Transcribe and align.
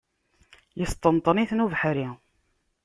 Yesṭenṭen-itent 0.79 1.63
ubeḥri. 1.65 2.07